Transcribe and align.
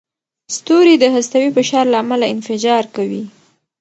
ستوري 0.55 0.95
د 0.99 1.03
هستوي 1.15 1.49
فشار 1.57 1.85
له 1.91 1.97
امله 2.03 2.25
انفجار 2.35 2.83
کوي. 2.95 3.23